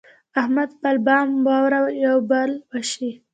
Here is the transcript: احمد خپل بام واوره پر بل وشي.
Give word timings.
احمد 0.39 0.69
خپل 0.75 0.95
بام 1.05 1.27
واوره 1.45 1.79
پر 1.89 2.17
بل 2.29 2.51
وشي. 2.71 3.09